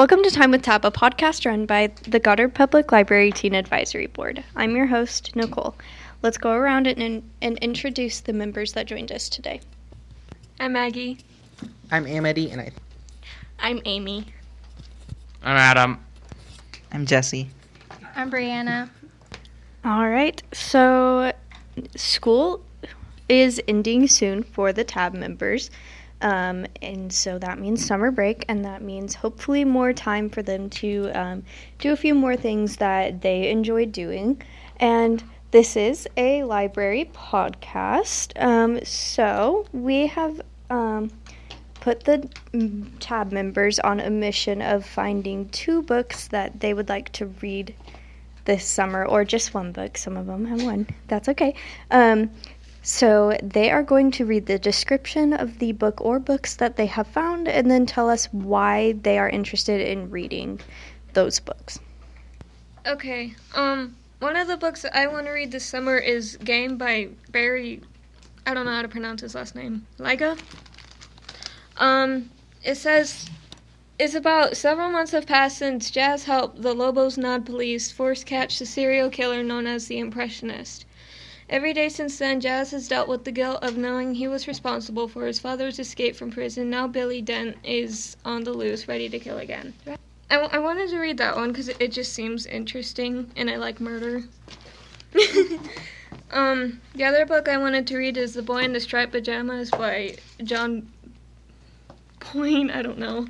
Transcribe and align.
Welcome 0.00 0.22
to 0.22 0.30
Time 0.30 0.50
with 0.50 0.62
Tab, 0.62 0.86
a 0.86 0.90
podcast 0.90 1.44
run 1.44 1.66
by 1.66 1.92
the 2.08 2.18
Goddard 2.18 2.54
Public 2.54 2.90
Library 2.90 3.32
Teen 3.32 3.54
Advisory 3.54 4.06
Board. 4.06 4.42
I'm 4.56 4.74
your 4.74 4.86
host, 4.86 5.36
Nicole. 5.36 5.74
Let's 6.22 6.38
go 6.38 6.52
around 6.52 6.86
and, 6.86 7.22
and 7.42 7.58
introduce 7.58 8.20
the 8.20 8.32
members 8.32 8.72
that 8.72 8.86
joined 8.86 9.12
us 9.12 9.28
today. 9.28 9.60
I'm 10.58 10.72
Maggie. 10.72 11.18
I'm 11.90 12.06
Amity, 12.06 12.50
and 12.50 12.62
I. 12.62 12.70
I'm 13.58 13.82
Amy. 13.84 14.24
I'm 15.42 15.58
Adam. 15.58 16.02
I'm 16.92 17.04
Jesse. 17.04 17.50
I'm 18.16 18.30
Breanna. 18.30 18.88
All 19.84 20.08
right, 20.08 20.42
so 20.54 21.30
school 21.94 22.64
is 23.28 23.60
ending 23.68 24.08
soon 24.08 24.44
for 24.44 24.72
the 24.72 24.82
tab 24.82 25.12
members. 25.12 25.70
Um, 26.22 26.66
and 26.82 27.12
so 27.12 27.38
that 27.38 27.58
means 27.58 27.84
summer 27.84 28.10
break, 28.10 28.44
and 28.48 28.64
that 28.64 28.82
means 28.82 29.14
hopefully 29.14 29.64
more 29.64 29.92
time 29.92 30.28
for 30.28 30.42
them 30.42 30.68
to 30.70 31.10
um, 31.14 31.42
do 31.78 31.92
a 31.92 31.96
few 31.96 32.14
more 32.14 32.36
things 32.36 32.76
that 32.76 33.22
they 33.22 33.50
enjoy 33.50 33.86
doing. 33.86 34.42
And 34.78 35.22
this 35.50 35.76
is 35.76 36.06
a 36.16 36.44
library 36.44 37.10
podcast. 37.14 38.40
Um, 38.40 38.84
so 38.84 39.66
we 39.72 40.06
have 40.08 40.40
um, 40.68 41.10
put 41.80 42.04
the 42.04 42.28
mm, 42.52 42.90
tab 43.00 43.32
members 43.32 43.78
on 43.80 44.00
a 44.00 44.10
mission 44.10 44.62
of 44.62 44.84
finding 44.86 45.48
two 45.48 45.82
books 45.82 46.28
that 46.28 46.60
they 46.60 46.74
would 46.74 46.88
like 46.88 47.10
to 47.12 47.26
read 47.42 47.74
this 48.44 48.64
summer, 48.64 49.04
or 49.04 49.24
just 49.24 49.54
one 49.54 49.72
book. 49.72 49.98
Some 49.98 50.16
of 50.16 50.26
them 50.26 50.44
have 50.46 50.62
one. 50.62 50.86
That's 51.08 51.28
okay. 51.28 51.54
So 52.82 53.36
they 53.42 53.70
are 53.70 53.82
going 53.82 54.10
to 54.12 54.24
read 54.24 54.46
the 54.46 54.58
description 54.58 55.34
of 55.34 55.58
the 55.58 55.72
book 55.72 56.00
or 56.00 56.18
books 56.18 56.56
that 56.56 56.76
they 56.76 56.86
have 56.86 57.06
found 57.06 57.46
and 57.46 57.70
then 57.70 57.84
tell 57.84 58.08
us 58.08 58.26
why 58.32 58.92
they 58.92 59.18
are 59.18 59.28
interested 59.28 59.82
in 59.82 60.10
reading 60.10 60.60
those 61.12 61.40
books. 61.40 61.78
Okay. 62.86 63.34
Um 63.54 63.96
one 64.20 64.36
of 64.36 64.48
the 64.48 64.56
books 64.56 64.84
I 64.92 65.06
want 65.06 65.26
to 65.26 65.32
read 65.32 65.52
this 65.52 65.64
summer 65.64 65.96
is 65.98 66.36
Game 66.38 66.78
by 66.78 67.08
Barry 67.30 67.82
I 68.46 68.54
don't 68.54 68.64
know 68.64 68.72
how 68.72 68.82
to 68.82 68.88
pronounce 68.88 69.20
his 69.20 69.34
last 69.34 69.54
name. 69.54 69.86
Lyga? 69.98 70.38
Um 71.76 72.30
it 72.64 72.76
says 72.76 73.28
it's 73.98 74.14
about 74.14 74.56
several 74.56 74.90
months 74.90 75.12
have 75.12 75.26
passed 75.26 75.58
since 75.58 75.90
Jazz 75.90 76.24
helped 76.24 76.62
the 76.62 76.72
Lobo's 76.72 77.18
Nod 77.18 77.44
police 77.44 77.92
force 77.92 78.24
catch 78.24 78.58
the 78.58 78.64
serial 78.64 79.10
killer 79.10 79.42
known 79.42 79.66
as 79.66 79.86
the 79.86 79.98
Impressionist. 79.98 80.86
Every 81.50 81.72
day 81.72 81.88
since 81.88 82.16
then, 82.16 82.40
Jazz 82.40 82.70
has 82.70 82.86
dealt 82.86 83.08
with 83.08 83.24
the 83.24 83.32
guilt 83.32 83.58
of 83.64 83.76
knowing 83.76 84.14
he 84.14 84.28
was 84.28 84.46
responsible 84.46 85.08
for 85.08 85.26
his 85.26 85.40
father's 85.40 85.80
escape 85.80 86.14
from 86.14 86.30
prison. 86.30 86.70
Now 86.70 86.86
Billy 86.86 87.20
Dent 87.20 87.56
is 87.64 88.16
on 88.24 88.44
the 88.44 88.52
loose, 88.52 88.86
ready 88.86 89.08
to 89.08 89.18
kill 89.18 89.38
again. 89.38 89.74
I, 90.30 90.36
w- 90.36 90.50
I 90.52 90.60
wanted 90.60 90.90
to 90.90 90.98
read 91.00 91.18
that 91.18 91.34
one 91.34 91.48
because 91.48 91.68
it, 91.68 91.76
it 91.80 91.90
just 91.90 92.12
seems 92.12 92.46
interesting, 92.46 93.32
and 93.34 93.50
I 93.50 93.56
like 93.56 93.80
murder. 93.80 94.22
um, 96.30 96.80
the 96.94 97.02
other 97.02 97.26
book 97.26 97.48
I 97.48 97.56
wanted 97.56 97.84
to 97.88 97.96
read 97.96 98.16
is 98.16 98.32
The 98.32 98.42
Boy 98.42 98.62
in 98.62 98.72
the 98.72 98.78
Striped 98.78 99.10
Pajamas 99.10 99.72
by 99.72 100.18
John 100.44 100.88
Point. 102.20 102.70
I 102.70 102.80
don't 102.80 102.98
know. 102.98 103.26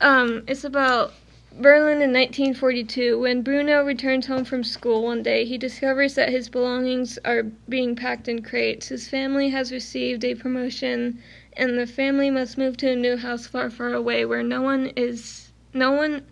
Um, 0.00 0.42
it's 0.48 0.64
about 0.64 1.14
Berlin 1.54 2.02
in 2.02 2.12
1942. 2.12 3.18
When 3.18 3.42
Bruno 3.42 3.82
returns 3.82 4.26
home 4.26 4.44
from 4.44 4.62
school 4.62 5.02
one 5.02 5.22
day, 5.22 5.44
he 5.44 5.56
discovers 5.56 6.14
that 6.14 6.28
his 6.28 6.48
belongings 6.48 7.18
are 7.24 7.44
being 7.68 7.96
packed 7.96 8.28
in 8.28 8.42
crates. 8.42 8.88
His 8.88 9.08
family 9.08 9.48
has 9.48 9.72
received 9.72 10.24
a 10.24 10.34
promotion, 10.34 11.22
and 11.56 11.78
the 11.78 11.86
family 11.86 12.30
must 12.30 12.58
move 12.58 12.76
to 12.76 12.92
a 12.92 12.96
new 12.96 13.16
house 13.16 13.46
far, 13.46 13.70
far 13.70 13.94
away 13.94 14.24
where 14.24 14.42
no 14.42 14.60
one 14.60 14.92
is 14.94 15.50
no 15.72 15.92
one 15.92 16.26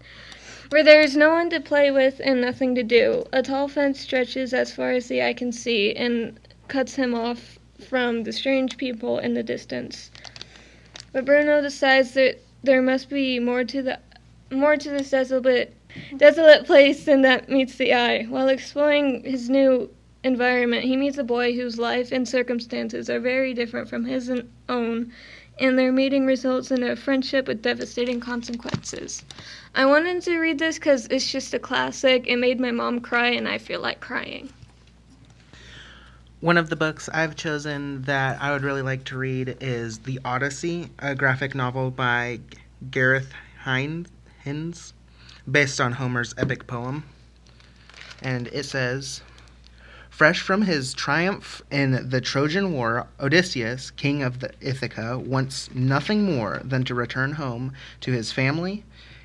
where 0.69 0.85
there 0.85 1.01
is 1.01 1.17
no 1.17 1.31
one 1.31 1.49
to 1.51 1.61
play 1.61 1.91
with 1.91 2.21
and 2.23 2.41
nothing 2.41 2.75
to 2.75 2.83
do. 2.83 3.25
A 3.33 3.43
tall 3.43 3.69
fence 3.69 4.01
stretches 4.01 4.53
as 4.53 4.73
far 4.75 4.91
as 4.91 5.09
the 5.09 5.23
eye 5.23 5.33
can 5.33 5.51
see 5.51 5.95
and 5.95 6.39
cuts 6.69 6.97
him 6.97 7.15
off 7.15 7.59
from 7.89 8.25
the 8.25 8.33
strange 8.33 8.77
people 8.77 9.19
in 9.19 9.35
the 9.35 9.43
distance. 9.43 10.11
But 11.13 11.25
Bruno 11.25 11.63
decides 11.63 12.13
that 12.13 12.41
there 12.63 12.83
must 12.83 13.09
be 13.09 13.39
more 13.39 13.65
to 13.65 13.83
the 13.83 13.99
more 14.51 14.77
to 14.77 14.91
this 14.91 15.11
desolate 15.11 15.75
desolate 16.17 16.67
place 16.67 17.05
than 17.05 17.23
that 17.23 17.49
meets 17.49 17.77
the 17.77 17.95
eye. 17.95 18.25
While 18.25 18.49
exploring 18.49 19.25
his 19.25 19.49
new 19.49 19.91
environment, 20.25 20.85
he 20.85 20.97
meets 20.97 21.19
a 21.19 21.25
boy 21.25 21.55
whose 21.55 21.79
life 21.79 22.13
and 22.13 22.29
circumstances 22.29 23.09
are 23.09 23.21
very 23.21 23.55
different 23.55 23.89
from 23.89 24.05
his 24.05 24.31
own, 24.69 25.13
and 25.59 25.79
their 25.79 25.93
meeting 25.93 26.27
results 26.27 26.71
in 26.71 26.83
a 26.83 26.97
friendship 26.97 27.49
with 27.49 27.63
devastating 27.63 28.21
consequences. 28.21 29.23
I 29.75 29.87
wanted 29.87 30.23
to 30.23 30.39
read 30.39 30.59
this 30.59 30.79
because 30.79 31.07
it's 31.07 31.31
just 31.31 31.55
a 31.55 31.59
classic. 31.59 32.27
It 32.27 32.37
made 32.37 32.61
my 32.61 32.73
mom 32.73 33.01
cry, 33.01 33.29
and 33.29 33.49
I 33.49 33.59
feel 33.59 33.81
like 33.81 34.01
crying. 34.01 34.51
One 36.41 36.59
of 36.59 36.69
the 36.69 36.77
books 36.77 37.09
I've 37.13 37.35
chosen 37.35 38.03
that 38.03 38.41
I 38.43 38.53
would 38.53 38.63
really 38.63 38.83
like 38.83 39.05
to 39.05 39.17
read 39.17 39.57
is 39.61 40.01
The 40.01 40.21
Odyssey, 40.25 40.91
a 40.99 41.15
graphic 41.15 41.55
novel 41.55 41.91
by 41.91 42.41
Gareth 42.91 43.33
Hinds, 43.61 44.11
Hinds 44.47 44.95
based 45.51 45.81
on 45.81 45.95
Homer's 45.95 46.33
epic 46.39 46.69
poem. 46.69 47.03
And 48.23 48.47
it 48.49 48.63
says 48.65 49.21
Fresh 50.09 50.41
from 50.41 50.63
his 50.63 50.95
triumph 50.95 51.63
in 51.71 52.09
the 52.09 52.21
Trojan 52.21 52.73
War, 52.73 53.09
Odysseus, 53.19 53.91
king 53.91 54.23
of 54.23 54.45
Ithaca, 54.61 55.19
wants 55.19 55.69
nothing 55.75 56.23
more 56.23 56.61
than 56.65 56.85
to 56.85 56.95
return 56.95 57.33
home 57.33 57.73
to 58.03 58.13
his 58.13 58.31
family. 58.31 58.85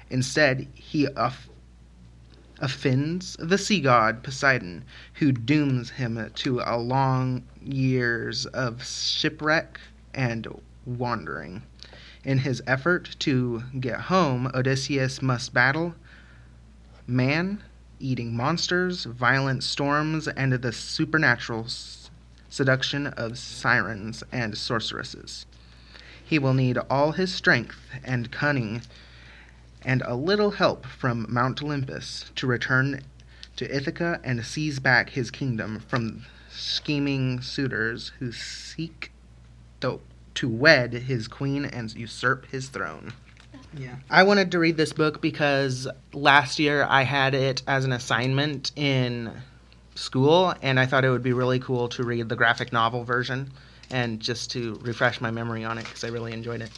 Instead, 0.10 0.68
he 0.74 1.08
off- 1.10 1.50
offends 2.60 3.38
the 3.40 3.60
sea 3.60 3.80
god 3.80 4.24
Poseidon, 4.24 4.84
who 5.14 5.32
dooms 5.32 5.92
him 5.92 6.32
to 6.34 6.62
a 6.66 6.78
long 6.78 7.44
years 7.62 8.48
of 8.48 8.84
shipwreck 8.84 9.80
and 10.16 10.48
wandering. 10.86 11.62
In 12.24 12.40
his 12.40 12.62
effort 12.68 13.16
to 13.20 13.64
get 13.80 14.02
home, 14.02 14.52
Odysseus 14.54 15.22
must 15.22 15.54
battle 15.54 15.96
man 17.08 17.64
eating 18.00 18.36
monsters, 18.36 19.06
violent 19.06 19.64
storms, 19.64 20.28
and 20.28 20.54
the 20.54 20.72
supernatural 20.72 21.68
seduction 22.50 23.08
of 23.08 23.38
sirens 23.38 24.24
and 24.32 24.58
sorceresses. 24.58 25.46
He 26.24 26.38
will 26.40 26.54
need 26.54 26.78
all 26.90 27.14
his 27.14 27.34
strength 27.34 27.78
and 28.04 28.32
cunning 28.32 28.82
and 29.84 30.04
a 30.06 30.16
little 30.16 30.52
help 30.52 30.86
from 30.86 31.26
Mount 31.28 31.62
Olympus 31.62 32.32
to 32.36 32.48
return 32.48 33.02
to 33.56 33.76
Ithaca 33.76 34.20
and 34.24 34.46
seize 34.46 34.80
back 34.80 35.10
his 35.10 35.32
kingdom 35.32 35.80
from 35.88 36.26
scheming 36.50 37.42
suitors 37.42 38.12
who 38.20 38.32
seek 38.32 39.12
to, 39.82 40.02
to 40.36 40.50
wed 40.50 40.94
his 40.94 41.28
queen 41.28 41.66
and 41.66 41.94
usurp 41.94 42.46
his 42.48 42.70
throne. 42.70 43.14
Yeah. 43.78 43.96
I 44.10 44.24
wanted 44.24 44.52
to 44.52 44.60
read 44.60 44.78
this 44.78 44.94
book 44.94 45.22
because 45.22 45.88
last 46.14 46.60
year 46.60 46.86
I 46.90 47.04
had 47.04 47.34
it 47.34 47.62
as 47.68 47.86
an 47.86 47.94
assignment 47.94 48.72
in 48.76 49.32
school, 49.96 50.54
and 50.62 50.80
I 50.80 50.86
thought 50.86 51.06
it 51.06 51.10
would 51.10 51.24
be 51.24 51.34
really 51.34 51.60
cool 51.60 51.88
to 51.90 52.04
read 52.04 52.28
the 52.30 52.36
graphic 52.36 52.74
novel 52.74 53.04
version 53.04 53.52
and 53.90 54.20
just 54.20 54.52
to 54.52 54.80
refresh 54.82 55.22
my 55.22 55.32
memory 55.32 55.64
on 55.64 55.78
it 55.78 55.86
because 55.86 56.04
I 56.04 56.08
really 56.08 56.34
enjoyed 56.34 56.62
it. 56.62 56.72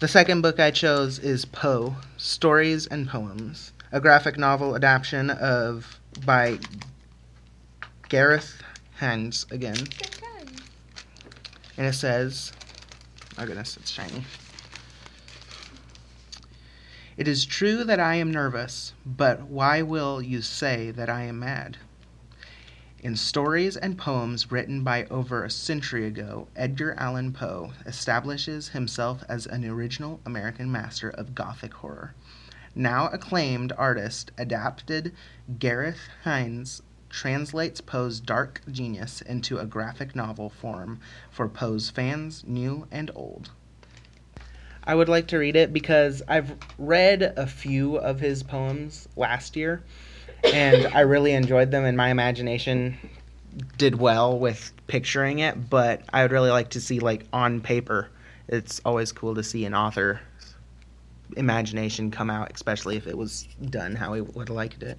The 0.00 0.08
second 0.08 0.42
book 0.42 0.58
I 0.58 0.70
chose 0.70 1.18
is 1.18 1.44
Poe 1.44 1.94
Stories 2.16 2.86
and 2.86 3.08
Poems, 3.08 3.72
a 3.92 4.00
graphic 4.00 4.36
novel 4.38 4.74
adaptation 4.74 5.30
of 5.30 5.98
by 6.26 6.58
Gareth 8.08 8.60
Hinds 8.98 9.46
again. 9.50 9.76
And 11.76 11.86
it 11.86 11.94
says, 11.94 12.52
oh 13.38 13.46
goodness, 13.46 13.76
it's 13.76 13.90
shiny. 13.90 14.24
It 17.16 17.28
is 17.28 17.44
true 17.44 17.84
that 17.84 18.00
I 18.00 18.14
am 18.16 18.30
nervous, 18.30 18.94
but 19.04 19.42
why 19.42 19.82
will 19.82 20.22
you 20.22 20.42
say 20.42 20.90
that 20.92 21.10
I 21.10 21.24
am 21.24 21.38
mad? 21.38 21.76
In 23.02 23.16
stories 23.16 23.76
and 23.76 23.98
poems 23.98 24.52
written 24.52 24.84
by 24.84 25.06
over 25.06 25.44
a 25.44 25.50
century 25.50 26.06
ago, 26.06 26.46
Edgar 26.54 26.94
Allan 26.96 27.32
Poe 27.32 27.72
establishes 27.84 28.68
himself 28.68 29.24
as 29.28 29.46
an 29.46 29.64
original 29.64 30.20
American 30.24 30.70
master 30.70 31.10
of 31.10 31.34
Gothic 31.34 31.74
horror. 31.74 32.14
Now 32.74 33.08
acclaimed 33.08 33.72
artist 33.76 34.30
adapted 34.38 35.12
Gareth 35.58 36.08
Hinds 36.22 36.80
translates 37.12 37.80
Poe's 37.80 38.18
dark 38.18 38.62
genius 38.70 39.20
into 39.20 39.58
a 39.58 39.66
graphic 39.66 40.16
novel 40.16 40.48
form 40.48 40.98
for 41.30 41.46
Poe's 41.46 41.90
fans, 41.90 42.42
new 42.46 42.88
and 42.90 43.10
old. 43.14 43.50
I 44.84 44.96
would 44.96 45.08
like 45.08 45.28
to 45.28 45.38
read 45.38 45.54
it 45.54 45.72
because 45.72 46.22
I've 46.26 46.56
read 46.78 47.34
a 47.36 47.46
few 47.46 47.96
of 47.96 48.18
his 48.18 48.42
poems 48.42 49.06
last 49.14 49.54
year 49.54 49.82
and 50.42 50.86
I 50.86 51.00
really 51.00 51.32
enjoyed 51.32 51.70
them 51.70 51.84
and 51.84 51.96
my 51.96 52.08
imagination 52.08 52.96
did 53.76 54.00
well 54.00 54.36
with 54.38 54.72
picturing 54.88 55.38
it, 55.38 55.70
but 55.70 56.02
I 56.12 56.22
would 56.22 56.32
really 56.32 56.50
like 56.50 56.70
to 56.70 56.80
see 56.80 56.98
like 56.98 57.26
on 57.32 57.60
paper. 57.60 58.08
It's 58.48 58.80
always 58.84 59.12
cool 59.12 59.36
to 59.36 59.44
see 59.44 59.64
an 59.66 59.74
author 59.74 60.20
imagination 61.36 62.10
come 62.10 62.30
out, 62.30 62.50
especially 62.54 62.96
if 62.96 63.06
it 63.06 63.16
was 63.16 63.46
done 63.70 63.94
how 63.94 64.14
he 64.14 64.22
would 64.22 64.48
have 64.48 64.56
liked 64.56 64.82
it. 64.82 64.98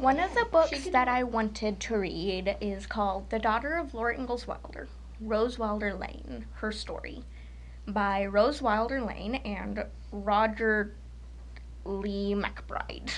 One 0.00 0.18
of 0.18 0.32
the 0.32 0.46
books 0.50 0.88
that 0.88 1.08
I 1.08 1.22
wanted 1.24 1.78
to 1.80 1.98
read 1.98 2.56
is 2.62 2.86
called 2.86 3.28
The 3.28 3.38
Daughter 3.38 3.74
of 3.74 3.92
Laura 3.92 4.16
Ingalls 4.16 4.46
Wilder, 4.46 4.88
Rose 5.20 5.58
Wilder 5.58 5.92
Lane, 5.92 6.46
Her 6.54 6.72
Story, 6.72 7.22
by 7.86 8.24
Rose 8.24 8.62
Wilder 8.62 9.02
Lane 9.02 9.34
and 9.34 9.84
Roger 10.10 10.94
Lea 11.84 12.34
MacBride. 12.34 13.12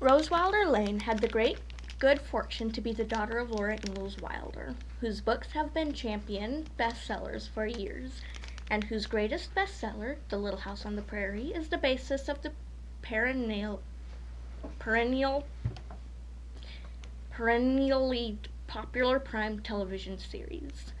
Rose 0.00 0.30
Wilder 0.30 0.64
Lane 0.64 1.00
had 1.00 1.20
the 1.20 1.28
great 1.28 1.58
good 1.98 2.18
fortune 2.22 2.70
to 2.72 2.80
be 2.80 2.94
the 2.94 3.04
daughter 3.04 3.36
of 3.36 3.50
Laura 3.50 3.78
Ingalls 3.86 4.16
Wilder, 4.22 4.76
whose 5.02 5.20
books 5.20 5.52
have 5.52 5.74
been 5.74 5.92
champion 5.92 6.68
bestsellers 6.78 7.46
for 7.46 7.66
years, 7.66 8.22
and 8.70 8.84
whose 8.84 9.04
greatest 9.04 9.54
bestseller, 9.54 10.16
The 10.30 10.38
Little 10.38 10.60
House 10.60 10.86
on 10.86 10.96
the 10.96 11.02
Prairie, 11.02 11.52
is 11.54 11.68
the 11.68 11.76
basis 11.76 12.30
of 12.30 12.40
the 12.40 12.52
perennial, 13.02 13.82
perennial, 14.78 15.46
perennially 17.30 18.38
popular 18.66 19.18
prime 19.18 19.60
television 19.60 20.18
series. 20.18 20.92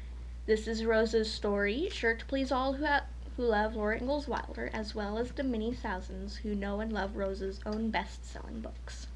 This 0.46 0.68
is 0.68 0.84
Rose's 0.84 1.32
story, 1.32 1.88
sure 1.90 2.14
to 2.14 2.24
please 2.26 2.52
all 2.52 2.74
who, 2.74 2.86
ha- 2.86 3.04
who 3.36 3.44
love 3.44 3.74
Laura 3.74 3.98
Ingalls 3.98 4.28
Wilder, 4.28 4.70
as 4.72 4.94
well 4.94 5.18
as 5.18 5.32
the 5.32 5.42
many 5.42 5.72
thousands 5.72 6.36
who 6.36 6.54
know 6.54 6.80
and 6.80 6.92
love 6.92 7.16
Rose's 7.16 7.60
own 7.66 7.90
best-selling 7.90 8.60
books. 8.60 9.08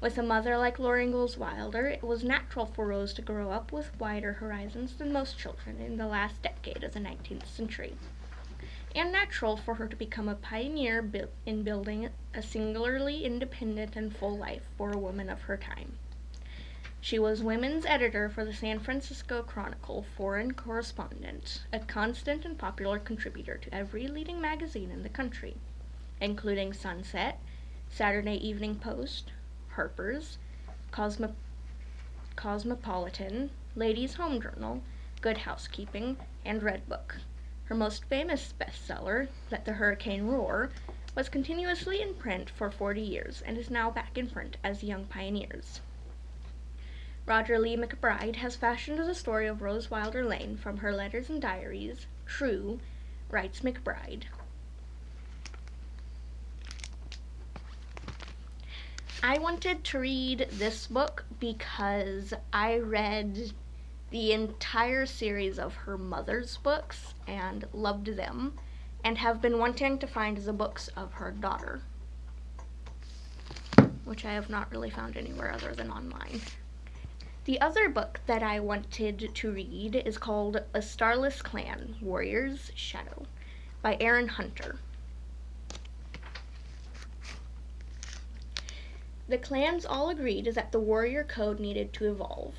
With 0.00 0.16
a 0.16 0.22
mother 0.22 0.56
like 0.56 0.78
Laura 0.78 1.02
Ingalls 1.02 1.36
Wilder, 1.36 1.86
it 1.86 2.04
was 2.04 2.22
natural 2.22 2.66
for 2.66 2.86
Rose 2.86 3.12
to 3.14 3.22
grow 3.22 3.50
up 3.50 3.72
with 3.72 3.98
wider 3.98 4.34
horizons 4.34 4.94
than 4.94 5.12
most 5.12 5.36
children 5.36 5.80
in 5.80 5.96
the 5.96 6.06
last 6.06 6.40
decade 6.40 6.84
of 6.84 6.94
the 6.94 7.00
19th 7.00 7.46
century, 7.46 7.96
and 8.94 9.12
natural 9.12 9.56
for 9.56 9.74
her 9.74 9.86
to 9.86 9.96
become 9.96 10.28
a 10.28 10.34
pioneer 10.34 11.08
in 11.46 11.62
building 11.62 12.08
a 12.34 12.42
singularly 12.42 13.24
independent 13.24 13.96
and 13.96 14.16
full 14.16 14.36
life 14.36 14.62
for 14.76 14.92
a 14.92 14.98
woman 14.98 15.28
of 15.28 15.42
her 15.42 15.56
time. 15.56 15.98
She 17.00 17.18
was 17.18 17.42
women's 17.42 17.86
editor 17.86 18.28
for 18.28 18.44
the 18.44 18.52
San 18.52 18.80
Francisco 18.80 19.42
Chronicle, 19.42 20.04
foreign 20.16 20.52
correspondent, 20.54 21.62
a 21.72 21.78
constant 21.78 22.44
and 22.44 22.58
popular 22.58 22.98
contributor 22.98 23.56
to 23.56 23.74
every 23.74 24.08
leading 24.08 24.40
magazine 24.40 24.90
in 24.90 25.04
the 25.04 25.08
country, 25.08 25.56
including 26.20 26.72
Sunset, 26.72 27.40
Saturday 27.88 28.34
Evening 28.34 28.74
Post, 28.74 29.32
Harper's, 29.76 30.38
Cosmo- 30.90 31.36
Cosmopolitan, 32.34 33.50
Ladies' 33.76 34.14
Home 34.14 34.40
Journal, 34.42 34.82
Good 35.20 35.38
Housekeeping, 35.38 36.16
and 36.44 36.62
Redbook. 36.62 37.20
Her 37.68 37.74
most 37.74 38.06
famous 38.06 38.54
bestseller, 38.58 39.28
Let 39.50 39.66
the 39.66 39.74
Hurricane 39.74 40.26
Roar, 40.26 40.70
was 41.14 41.28
continuously 41.28 42.00
in 42.00 42.14
print 42.14 42.48
for 42.48 42.70
40 42.70 43.02
years 43.02 43.42
and 43.42 43.58
is 43.58 43.68
now 43.68 43.90
back 43.90 44.16
in 44.16 44.30
print 44.30 44.56
as 44.64 44.82
Young 44.82 45.04
Pioneers. 45.04 45.82
Roger 47.26 47.58
Lea 47.58 47.76
MacBride 47.76 48.36
has 48.36 48.56
fashioned 48.56 48.98
the 48.98 49.14
story 49.14 49.46
of 49.46 49.60
Rose 49.60 49.90
Wilder 49.90 50.24
Lane 50.24 50.56
from 50.56 50.78
her 50.78 50.94
letters 50.94 51.28
and 51.28 51.42
diaries. 51.42 52.06
True, 52.24 52.80
writes 53.28 53.60
MacBride. 53.60 54.22
I 59.22 59.36
wanted 59.36 59.84
to 59.84 59.98
read 59.98 60.48
this 60.52 60.86
book 60.86 61.26
because 61.38 62.32
I 62.50 62.78
read 62.78 63.52
the 64.10 64.32
entire 64.32 65.04
series 65.04 65.58
of 65.58 65.74
her 65.74 65.98
mother's 65.98 66.56
books 66.56 67.14
and 67.26 67.66
loved 67.72 68.06
them, 68.16 68.54
and 69.04 69.18
have 69.18 69.40
been 69.40 69.58
wanting 69.58 69.98
to 69.98 70.06
find 70.06 70.38
the 70.38 70.52
books 70.52 70.88
of 70.96 71.12
her 71.14 71.30
daughter, 71.30 71.82
which 74.04 74.24
I 74.24 74.32
have 74.32 74.48
not 74.50 74.70
really 74.72 74.90
found 74.90 75.16
anywhere 75.16 75.52
other 75.52 75.74
than 75.74 75.90
online. 75.90 76.40
The 77.44 77.60
other 77.60 77.88
book 77.88 78.20
that 78.26 78.42
I 78.42 78.60
wanted 78.60 79.30
to 79.34 79.50
read 79.50 79.96
is 79.96 80.18
called 80.18 80.62
A 80.74 80.82
Starless 80.82 81.40
Clan 81.40 81.96
Warrior's 82.00 82.72
Shadow 82.74 83.26
by 83.80 83.96
Erin 84.00 84.28
Hunter. 84.28 84.76
The 89.28 89.38
clans 89.38 89.84
all 89.84 90.08
agreed 90.08 90.46
that 90.54 90.72
the 90.72 90.80
warrior 90.80 91.22
code 91.22 91.60
needed 91.60 91.92
to 91.94 92.10
evolve. 92.10 92.54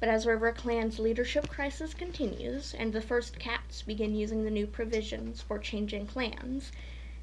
But 0.00 0.08
as 0.08 0.24
River 0.24 0.50
Clan's 0.50 0.98
leadership 0.98 1.46
crisis 1.50 1.92
continues 1.92 2.72
and 2.72 2.94
the 2.94 3.02
first 3.02 3.38
cats 3.38 3.82
begin 3.82 4.14
using 4.14 4.44
the 4.44 4.50
new 4.50 4.66
provisions 4.66 5.42
for 5.42 5.58
changing 5.58 6.06
clans, 6.06 6.72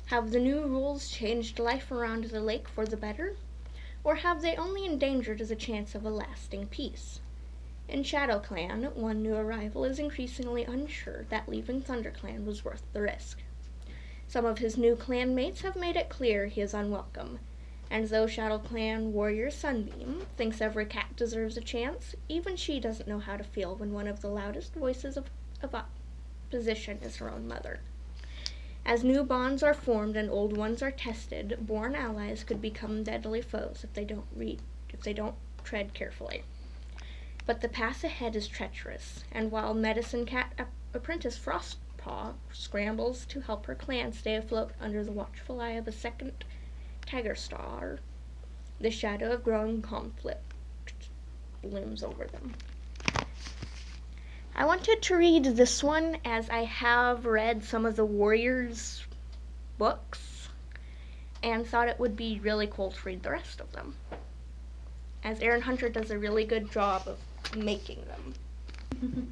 have 0.06 0.30
the 0.30 0.40
new 0.40 0.62
rules 0.62 1.10
changed 1.10 1.58
life 1.58 1.92
around 1.92 2.26
the 2.26 2.40
lake 2.40 2.68
for 2.68 2.86
the 2.86 2.96
better? 2.96 3.36
Or 4.04 4.18
have 4.18 4.44
they 4.44 4.56
only 4.56 4.86
endangered 4.86 5.40
the 5.40 5.56
chance 5.56 5.96
of 5.96 6.06
a 6.06 6.12
lasting 6.12 6.68
peace? 6.68 7.20
In 7.90 8.04
Shadow 8.04 8.38
Clan, 8.38 8.84
one 8.94 9.24
new 9.24 9.36
arrival 9.36 9.84
is 9.84 9.98
increasingly 9.98 10.64
unsure 10.64 11.26
that 11.30 11.50
leaving 11.50 11.82
ThunderClan 11.82 12.46
was 12.46 12.64
worth 12.64 12.84
the 12.94 13.02
risk. 13.02 13.42
Some 14.28 14.46
of 14.46 14.60
his 14.60 14.78
new 14.78 14.96
clan 14.96 15.34
mates 15.34 15.62
have 15.62 15.76
made 15.76 15.96
it 15.96 16.10
clear 16.10 16.46
he 16.46 16.62
is 16.62 16.76
unwelcome, 16.76 17.40
and 17.90 18.08
though 18.10 18.28
Shadow 18.28 18.60
Clan 18.60 19.14
warrior 19.14 19.50
Sunbeam 19.50 20.26
thinks 20.36 20.62
every 20.62 20.86
cat 20.86 21.16
deserves 21.16 21.58
a 21.58 21.62
chance, 21.62 22.16
even 22.28 22.56
she 22.56 22.80
doesn't 22.80 23.08
know 23.08 23.20
how 23.20 23.38
to 23.38 23.44
feel 23.44 23.76
when 23.76 23.94
one 23.94 24.08
of 24.08 24.22
the 24.22 24.28
loudest 24.28 24.74
voices 24.74 25.16
of, 25.18 25.30
of 25.62 25.74
opposition 25.74 27.00
is 27.02 27.18
her 27.18 27.30
own 27.30 27.48
mother. 27.48 27.80
As 28.86 29.04
new 29.04 29.24
bonds 29.24 29.64
are 29.64 29.74
formed 29.74 30.16
and 30.16 30.30
old 30.30 30.56
ones 30.56 30.82
are 30.82 30.92
tested, 30.92 31.58
born 31.60 31.96
allies 31.96 32.44
could 32.44 32.62
become 32.62 33.04
deadly 33.04 33.42
foes 33.42 33.82
if 33.84 33.94
they 33.94 34.06
don't 34.06 34.28
read 34.36 34.62
if 34.94 35.02
they 35.02 35.14
don't 35.14 35.36
tread 35.64 35.94
carefully. 35.94 36.44
But 37.46 37.62
the 37.62 37.70
path 37.70 38.04
ahead 38.04 38.36
is 38.36 38.48
treacherous, 38.48 39.24
and 39.32 39.52
while 39.52 39.74
Medicine 39.74 40.26
Cat 40.26 40.54
ap- 40.58 40.72
apprentice 40.94 41.38
Frostpaw 41.38 42.34
scrambles 42.54 43.26
to 43.26 43.42
help 43.42 43.66
her 43.66 43.76
clan 43.76 44.14
stay 44.14 44.36
afloat 44.36 44.72
under 44.80 45.04
the 45.04 45.12
watchful 45.12 45.60
eye 45.60 45.72
of 45.72 45.88
a 45.88 45.92
second 45.92 46.46
Tiger 47.08 47.36
Star, 47.36 48.00
the 48.80 48.92
shadow 48.92 49.32
of 49.32 49.44
growing 49.44 49.82
conflict 49.82 50.42
looms 51.64 52.04
over 52.04 52.26
them. 52.26 52.54
I 54.56 54.66
wanted 54.66 55.02
to 55.04 55.16
read 55.16 55.46
this 55.46 55.84
one 55.84 56.18
as 56.26 56.50
I 56.50 56.64
have 56.64 57.26
read 57.26 57.64
some 57.64 57.86
of 57.86 57.96
the 57.96 58.06
Warriors 58.06 59.06
books 59.78 60.50
and 61.44 61.66
thought 61.66 61.88
it 61.88 62.00
would 62.00 62.18
be 62.18 62.40
really 62.42 62.68
cool 62.68 62.92
to 62.92 63.00
read 63.06 63.24
the 63.24 63.32
rest 63.32 63.62
of 63.62 63.72
them. 63.72 63.96
As 65.24 65.40
Erin 65.40 65.62
Hunter 65.62 65.90
does 65.90 66.12
a 66.12 66.18
really 66.18 66.44
good 66.44 66.72
job 66.72 67.08
of 67.08 67.56
making 67.56 68.04
them. 68.06 68.34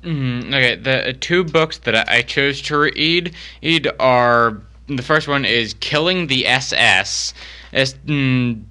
Mhm, 0.03 0.47
Okay, 0.47 0.75
the 0.75 1.09
uh, 1.09 1.13
two 1.19 1.43
books 1.43 1.79
that 1.79 2.07
I 2.07 2.21
chose 2.21 2.61
to 2.63 2.77
read 2.77 3.35
are 3.99 4.61
the 4.87 5.03
first 5.03 5.27
one 5.27 5.45
is 5.45 5.73
Killing 5.75 6.27
the 6.27 6.45
SS. 6.47 7.33
Mm, 7.73 8.63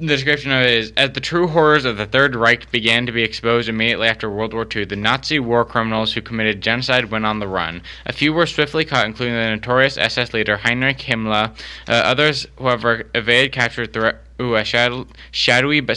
the 0.00 0.06
description 0.06 0.50
of 0.52 0.62
it 0.62 0.72
is 0.72 0.92
as 0.96 1.10
the 1.10 1.20
true 1.20 1.46
horrors 1.46 1.84
of 1.84 1.96
the 1.96 2.06
Third 2.06 2.34
Reich 2.34 2.70
began 2.70 3.06
to 3.06 3.12
be 3.12 3.22
exposed 3.22 3.68
immediately 3.68 4.08
after 4.08 4.30
World 4.30 4.52
War 4.52 4.66
II, 4.74 4.84
the 4.84 4.96
Nazi 4.96 5.38
war 5.38 5.64
criminals 5.64 6.12
who 6.12 6.22
committed 6.22 6.60
genocide 6.60 7.10
went 7.10 7.26
on 7.26 7.38
the 7.38 7.48
run. 7.48 7.82
A 8.06 8.12
few 8.12 8.32
were 8.32 8.46
swiftly 8.46 8.84
caught, 8.84 9.06
including 9.06 9.34
the 9.34 9.50
notorious 9.50 9.96
SS 9.96 10.32
leader 10.32 10.58
Heinrich 10.58 10.98
Himmler. 10.98 11.50
Uh, 11.88 11.92
others, 11.92 12.46
however, 12.58 13.04
evaded 13.14 13.52
capture 13.52 13.86
through 13.86 14.56
a 14.56 14.64
shadow, 14.64 15.06
shadowy 15.30 15.80
but 15.80 15.96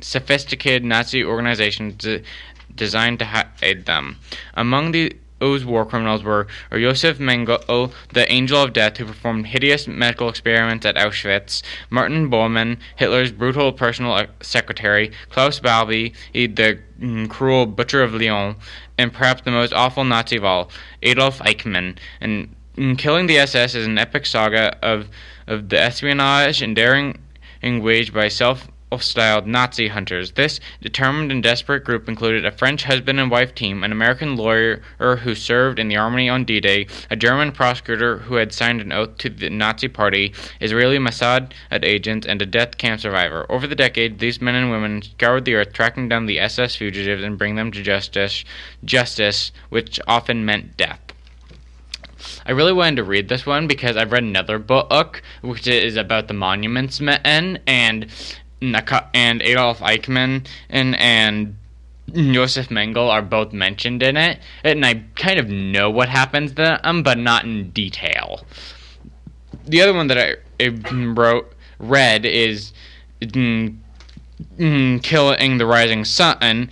sophisticated 0.00 0.84
Nazi 0.84 1.24
organization 1.24 1.94
de- 1.96 2.22
designed 2.74 3.18
to 3.20 3.24
hide 3.24 3.86
them. 3.86 4.18
Among 4.54 4.92
the 4.92 5.12
those 5.42 5.64
war 5.64 5.84
criminals 5.84 6.22
were 6.22 6.46
Josef 6.70 7.18
Mengele, 7.18 7.90
the 8.12 8.30
Angel 8.30 8.62
of 8.62 8.72
Death, 8.72 8.98
who 8.98 9.04
performed 9.04 9.48
hideous 9.48 9.88
medical 9.88 10.28
experiments 10.28 10.86
at 10.86 10.94
Auschwitz, 10.94 11.62
Martin 11.90 12.30
Bormann, 12.30 12.78
Hitler's 12.94 13.32
brutal 13.32 13.72
personal 13.72 14.12
uh, 14.12 14.26
secretary, 14.40 15.10
Klaus 15.30 15.58
Barbie, 15.58 16.14
the 16.32 16.78
mm, 17.00 17.28
cruel 17.28 17.66
Butcher 17.66 18.04
of 18.04 18.14
Lyon, 18.14 18.54
and 18.96 19.12
perhaps 19.12 19.42
the 19.42 19.50
most 19.50 19.72
awful 19.72 20.04
Nazi 20.04 20.36
of 20.36 20.44
all, 20.44 20.70
Adolf 21.02 21.40
Eichmann. 21.40 21.96
And 22.20 22.54
mm, 22.76 22.96
Killing 22.96 23.26
the 23.26 23.38
SS 23.38 23.74
is 23.74 23.84
an 23.84 23.98
epic 23.98 24.26
saga 24.26 24.78
of, 24.80 25.08
of 25.48 25.70
the 25.70 25.80
espionage 25.80 26.62
and 26.62 26.76
daring 26.76 27.18
waged 27.64 28.14
by 28.14 28.28
self 28.28 28.68
styled 28.98 29.46
Nazi 29.46 29.88
hunters. 29.88 30.32
This 30.32 30.60
determined 30.80 31.30
and 31.30 31.42
desperate 31.42 31.84
group 31.84 32.08
included 32.08 32.44
a 32.44 32.50
French 32.50 32.84
husband 32.84 33.20
and 33.20 33.30
wife 33.30 33.54
team, 33.54 33.84
an 33.84 33.92
American 33.92 34.36
lawyer 34.36 34.82
who 34.98 35.34
served 35.34 35.78
in 35.78 35.88
the 35.88 35.96
army 35.96 36.28
on 36.28 36.44
D 36.44 36.60
Day, 36.60 36.86
a 37.10 37.16
German 37.16 37.52
prosecutor 37.52 38.18
who 38.18 38.34
had 38.34 38.52
signed 38.52 38.80
an 38.80 38.92
oath 38.92 39.16
to 39.18 39.30
the 39.30 39.50
Nazi 39.50 39.88
Party, 39.88 40.34
Israeli 40.60 40.98
Mossad 40.98 41.52
agents, 41.70 42.26
and 42.26 42.42
a 42.42 42.46
death 42.46 42.78
camp 42.78 43.00
survivor. 43.00 43.46
Over 43.48 43.66
the 43.66 43.74
decade, 43.74 44.18
these 44.18 44.40
men 44.40 44.54
and 44.54 44.70
women 44.70 45.02
scoured 45.02 45.44
the 45.44 45.54
earth, 45.54 45.72
tracking 45.72 46.08
down 46.08 46.26
the 46.26 46.40
SS 46.40 46.76
fugitives 46.76 47.22
and 47.22 47.38
bringing 47.38 47.56
them 47.56 47.72
to 47.72 47.82
justice, 47.82 48.44
justice, 48.84 49.52
which 49.68 50.00
often 50.06 50.44
meant 50.44 50.76
death. 50.76 51.00
I 52.46 52.52
really 52.52 52.72
wanted 52.72 52.96
to 52.96 53.04
read 53.04 53.28
this 53.28 53.46
one 53.46 53.66
because 53.66 53.96
I've 53.96 54.12
read 54.12 54.22
another 54.22 54.58
book 54.58 55.22
which 55.40 55.66
is 55.66 55.96
about 55.96 56.28
the 56.28 56.34
monuments 56.34 57.00
men 57.00 57.58
and 57.66 58.06
and 58.62 59.42
Adolf 59.42 59.80
Eichmann 59.80 60.46
and 60.68 60.96
and 60.96 61.56
Josef 62.12 62.68
Mengele 62.68 63.08
are 63.08 63.22
both 63.22 63.52
mentioned 63.52 64.02
in 64.02 64.16
it, 64.16 64.38
and 64.64 64.84
I 64.84 65.02
kind 65.14 65.38
of 65.38 65.48
know 65.48 65.90
what 65.90 66.08
happens 66.08 66.52
to 66.52 66.80
them, 66.82 67.02
but 67.02 67.18
not 67.18 67.44
in 67.44 67.70
detail. 67.70 68.44
The 69.66 69.80
other 69.80 69.94
one 69.94 70.08
that 70.08 70.18
I, 70.18 70.36
I 70.62 70.68
wrote 70.68 71.52
read 71.78 72.24
is 72.26 72.72
mm, 73.20 73.76
mm, 74.58 75.02
Killing 75.02 75.58
the 75.58 75.66
Rising 75.66 76.04
Sun, 76.04 76.70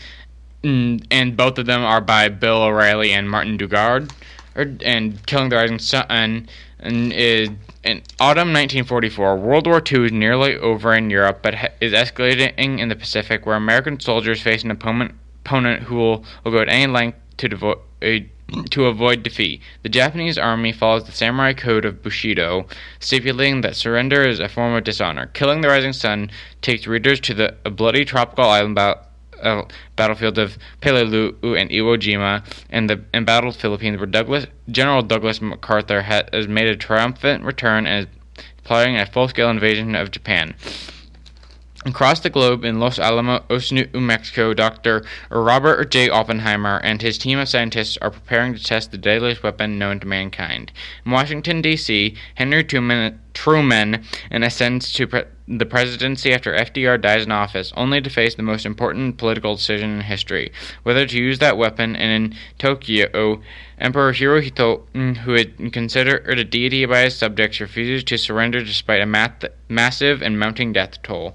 mm, 0.63 1.07
and 1.11 1.37
both 1.37 1.59
of 1.59 1.67
them 1.67 1.83
are 1.83 2.01
by 2.01 2.29
Bill 2.29 2.63
O'Reilly 2.63 3.13
and 3.13 3.31
Martin 3.31 3.57
Dugard. 3.57 4.11
Or, 4.57 4.67
and 4.85 5.25
Killing 5.27 5.49
the 5.49 5.57
Rising 5.57 5.79
Sun 5.79 6.49
and 6.81 7.13
is 7.13 7.51
in 7.83 8.03
autumn 8.19 8.53
1944. 8.53 9.37
World 9.37 9.67
War 9.67 9.83
II 9.91 10.07
is 10.07 10.13
nearly 10.13 10.57
over 10.57 10.95
in 10.95 11.11
Europe, 11.11 11.41
but 11.43 11.55
is 11.81 11.93
escalating 11.93 12.79
in 12.79 12.89
the 12.89 12.97
Pacific, 12.97 13.47
where 13.47 13.57
American 13.57 13.99
soldiers 14.01 14.43
face 14.43 14.63
an 14.65 14.71
opponent 14.71 15.15
opponent 15.45 15.85
who 15.85 15.97
will, 15.97 16.25
will 16.45 16.53
go 16.53 16.61
at 16.61 16.69
any 16.69 16.87
length 16.87 17.19
to 17.39 17.49
devote 17.49 17.83
to 18.71 18.87
avoid 18.87 19.23
defeat. 19.23 19.61
The 19.83 19.89
Japanese 19.89 20.37
army 20.37 20.73
follows 20.73 21.05
the 21.05 21.13
samurai 21.13 21.53
code 21.53 21.85
of 21.85 22.03
Bushido, 22.03 22.67
stipulating 22.99 23.61
that 23.61 23.77
surrender 23.77 24.27
is 24.27 24.41
a 24.41 24.49
form 24.49 24.75
of 24.75 24.85
dishonor. 24.85 25.27
Killing 25.27 25.61
the 25.61 25.69
Rising 25.69 25.93
Sun 25.93 26.31
takes 26.61 26.87
readers 26.87 27.21
to 27.21 27.35
the 27.35 27.55
bloody 27.71 28.05
tropical 28.05 28.45
island 28.45 28.75
ba- 28.75 29.07
uh, 29.43 29.65
battlefield 29.97 30.39
of 30.39 30.59
Peleliu 30.81 31.35
and 31.61 31.71
Iwo 31.71 31.99
Jima 31.99 32.45
and 32.71 32.89
the 32.89 33.03
embattled 33.13 33.57
Philippines, 33.57 33.99
where 33.99 34.07
Douglas, 34.07 34.47
General 34.71 35.03
Douglas 35.03 35.41
MacArthur 35.41 36.03
has 36.03 36.49
made 36.49 36.67
a 36.67 36.77
triumphant 36.77 37.45
return 37.45 37.87
and 37.87 38.07
is 38.07 38.45
plotting 38.65 38.97
a 38.97 39.07
full-scale 39.07 39.51
invasion 39.51 39.95
of 39.95 40.11
Japan. 40.11 40.55
Across 41.87 42.21
the 42.21 42.29
globe 42.29 42.63
in 42.63 42.79
Los 42.79 42.99
Alamos, 42.99 43.73
New 43.73 43.89
Mexico, 43.95 44.53
Dr. 44.53 45.03
Robert 45.31 45.91
J. 45.91 46.11
Oppenheimer 46.11 46.79
and 46.85 47.01
his 47.01 47.17
team 47.17 47.39
of 47.39 47.49
scientists 47.49 47.97
are 48.03 48.11
preparing 48.11 48.55
to 48.55 48.63
test 48.63 48.91
the 48.91 48.99
deadliest 48.99 49.43
weapon 49.43 49.79
known 49.79 49.99
to 50.01 50.07
mankind. 50.07 50.73
In 51.07 51.13
Washington, 51.13 51.63
D.C., 51.63 52.15
Henry 52.35 52.65
Truman, 52.65 53.19
Truman 53.33 54.05
ascends 54.31 54.93
to 54.93 55.07
pre- 55.07 55.25
the 55.59 55.67
presidency 55.67 56.33
after 56.33 56.55
FDR 56.55 57.01
dies 57.01 57.25
in 57.25 57.33
office, 57.33 57.73
only 57.77 58.01
to 58.01 58.09
face 58.09 58.37
the 58.37 58.43
most 58.43 58.65
important 58.65 59.19
political 59.19 59.57
decision 59.57 59.91
in 59.91 60.01
history 60.03 60.53
whether 60.85 61.07
to 61.07 61.19
use 61.19 61.41
that 61.41 61.59
weapon. 61.59 61.97
And 61.97 62.33
in 62.33 62.39
Tokyo, 62.59 63.41
Emperor 63.79 64.13
Hirohito, 64.13 64.83
mm, 64.95 65.17
who 65.19 65.33
had 65.33 65.73
considered 65.73 66.39
a 66.39 66.45
deity 66.45 66.87
by 66.87 67.03
his 67.03 67.17
subjects, 67.17 67.61
refuses 67.61 68.05
to 68.05 68.17
surrender 68.17 68.63
despite 68.63 69.01
a 69.01 69.07
math- 69.07 69.45
massive 69.69 70.23
and 70.23 70.39
mounting 70.39 70.73
death 70.73 71.03
toll. 71.03 71.35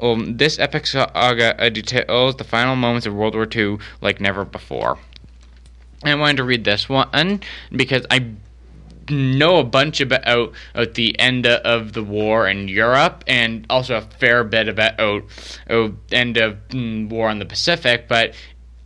Um, 0.00 0.36
this 0.36 0.58
epic 0.58 0.86
saga 0.86 1.60
uh, 1.60 1.68
details 1.70 2.36
the 2.36 2.44
final 2.44 2.76
moments 2.76 3.06
of 3.06 3.14
World 3.14 3.34
War 3.34 3.48
II 3.52 3.78
like 4.00 4.20
never 4.20 4.44
before. 4.44 4.98
I 6.04 6.14
wanted 6.14 6.36
to 6.36 6.44
read 6.44 6.64
this 6.64 6.88
one 6.88 7.40
because 7.72 8.06
I 8.08 8.30
know 9.10 9.58
a 9.58 9.64
bunch 9.64 10.00
about, 10.00 10.22
about 10.26 10.94
the 10.94 11.18
end 11.18 11.46
of 11.46 11.92
the 11.92 12.02
war 12.02 12.48
in 12.48 12.68
Europe 12.68 13.24
and 13.26 13.66
also 13.70 13.96
a 13.96 14.00
fair 14.00 14.44
bit 14.44 14.68
about 14.68 15.00
oh, 15.00 15.94
end 16.12 16.36
of 16.36 16.56
mm, 16.68 17.08
war 17.08 17.30
in 17.30 17.38
the 17.38 17.46
Pacific, 17.46 18.08
but 18.08 18.34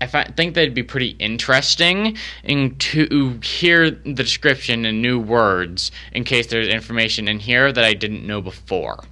I 0.03 0.07
think 0.07 0.55
that'd 0.55 0.75
be 0.75 0.83
pretty 0.83 1.11
interesting 1.21 2.17
in 2.43 2.75
to 2.77 3.39
hear 3.41 3.89
the 3.89 4.13
description 4.13 4.85
in 4.85 5.01
new 5.01 5.21
words 5.21 5.93
in 6.13 6.25
case 6.25 6.49
there's 6.49 6.67
information 6.67 7.29
in 7.29 7.39
here 7.39 7.73
that 7.73 7.85
I 7.85 7.95
didn't 7.95 8.27
know 8.27 8.41
before. 8.41 9.05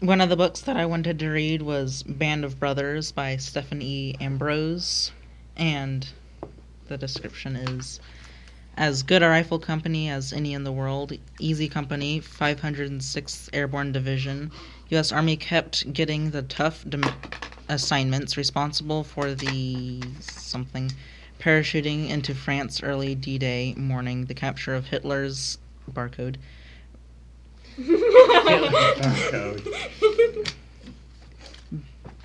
One 0.00 0.20
of 0.20 0.28
the 0.28 0.36
books 0.36 0.60
that 0.60 0.76
I 0.76 0.84
wanted 0.84 1.18
to 1.20 1.30
read 1.30 1.62
was 1.62 2.02
Band 2.02 2.44
of 2.44 2.60
Brothers 2.60 3.10
by 3.10 3.38
Stephen 3.38 3.80
E. 3.80 4.14
Ambrose, 4.20 5.12
and 5.56 6.06
the 6.88 6.98
description 6.98 7.56
is 7.56 8.00
as 8.76 9.02
good 9.02 9.22
a 9.22 9.28
rifle 9.28 9.58
company 9.58 10.08
as 10.10 10.32
any 10.32 10.52
in 10.52 10.64
the 10.64 10.72
world, 10.72 11.12
Easy 11.38 11.68
Company, 11.68 12.20
506th 12.20 13.48
Airborne 13.52 13.92
Division. 13.92 14.50
U.S. 14.90 15.12
Army 15.12 15.36
kept 15.36 15.92
getting 15.92 16.30
the 16.30 16.42
tough 16.42 16.84
assignments 17.68 18.36
responsible 18.36 19.02
for 19.02 19.34
the 19.34 20.02
something 20.20 20.92
parachuting 21.40 22.08
into 22.08 22.34
France 22.34 22.82
early 22.82 23.14
D 23.14 23.38
Day 23.38 23.74
morning, 23.76 24.26
the 24.26 24.34
capture 24.34 24.74
of 24.74 24.86
Hitler's 24.86 25.58
barcode. 25.90 26.36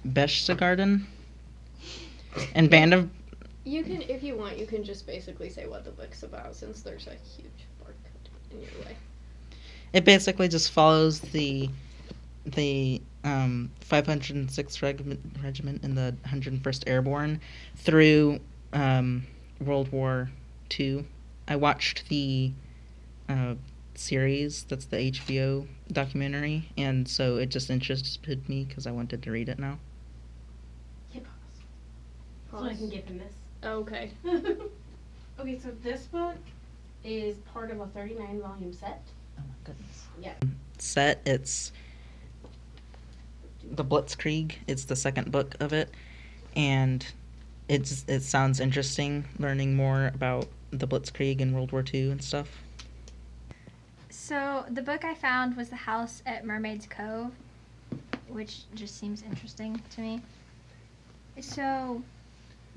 Berchtesgaden 0.05 1.05
and 2.55 2.69
Band 2.69 2.93
of. 2.93 3.09
You 3.63 3.83
can, 3.83 4.01
if 4.01 4.23
you 4.23 4.35
want, 4.35 4.57
you 4.57 4.65
can 4.65 4.83
just 4.83 5.05
basically 5.05 5.49
say 5.49 5.67
what 5.67 5.85
the 5.85 5.91
book's 5.91 6.23
about, 6.23 6.55
since 6.55 6.81
there's 6.81 7.07
a 7.07 7.11
huge 7.11 7.67
barcode 7.83 8.51
in 8.51 8.61
your 8.61 8.85
way. 8.85 8.97
It 9.93 10.03
basically 10.03 10.47
just 10.47 10.71
follows 10.71 11.19
the 11.19 11.69
the 12.45 13.01
um, 13.23 13.69
506th 13.87 14.81
Regiment, 14.81 15.19
Regiment 15.43 15.83
in 15.83 15.93
the 15.93 16.15
101st 16.25 16.83
Airborne 16.87 17.39
through 17.75 18.39
um, 18.73 19.27
World 19.59 19.91
War 19.91 20.31
II. 20.79 21.05
I 21.47 21.55
watched 21.55 22.09
the 22.09 22.51
uh, 23.29 23.55
series 23.93 24.63
that's 24.63 24.85
the 24.85 25.11
HBO 25.11 25.67
documentary, 25.91 26.69
and 26.77 27.07
so 27.07 27.37
it 27.37 27.49
just 27.49 27.69
interested 27.69 28.49
me 28.49 28.65
because 28.65 28.87
I 28.87 28.91
wanted 28.91 29.21
to 29.23 29.31
read 29.31 29.49
it 29.49 29.59
now. 29.59 29.77
Hit 31.09 31.23
pause. 31.23 31.31
So 32.49 32.65
I 32.65 32.73
can 32.73 32.89
give 32.89 33.05
him 33.05 33.19
this. 33.19 33.33
Oh, 33.63 33.79
okay. 33.79 34.11
okay, 35.39 35.59
so 35.59 35.69
this 35.83 36.03
book 36.05 36.35
is 37.03 37.37
part 37.53 37.71
of 37.71 37.79
a 37.79 37.87
39 37.87 38.41
volume 38.41 38.73
set. 38.73 39.01
Oh 39.37 39.41
my 39.41 39.55
goodness. 39.63 40.05
Yeah. 40.21 40.33
Set, 40.77 41.21
it's 41.25 41.71
the 43.71 43.85
Blitzkrieg. 43.85 44.53
It's 44.67 44.85
the 44.85 44.95
second 44.95 45.31
book 45.31 45.55
of 45.59 45.73
it, 45.73 45.89
and 46.55 47.05
it's 47.67 48.03
it 48.07 48.21
sounds 48.21 48.59
interesting 48.59 49.25
learning 49.39 49.75
more 49.75 50.11
about 50.13 50.47
the 50.71 50.87
Blitzkrieg 50.87 51.41
and 51.41 51.53
World 51.53 51.71
War 51.71 51.83
II 51.93 52.11
and 52.11 52.23
stuff. 52.23 52.49
So 54.09 54.65
the 54.69 54.81
book 54.81 55.03
I 55.05 55.13
found 55.13 55.55
was 55.55 55.69
The 55.69 55.75
House 55.75 56.21
at 56.25 56.45
Mermaid's 56.45 56.87
Cove, 56.87 57.31
which 58.27 58.61
just 58.75 58.97
seems 58.97 59.23
interesting 59.23 59.81
to 59.95 60.01
me. 60.01 60.21
So 61.39 62.01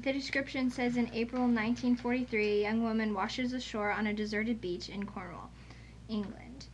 the 0.00 0.12
description 0.12 0.70
says 0.70 0.96
in 0.96 1.08
April 1.12 1.42
1943, 1.42 2.58
a 2.58 2.62
young 2.62 2.82
woman 2.82 3.14
washes 3.14 3.52
ashore 3.52 3.90
on 3.90 4.06
a 4.06 4.12
deserted 4.12 4.60
beach 4.60 4.88
in 4.88 5.06
Cornwall, 5.06 5.50
England. 6.08 6.66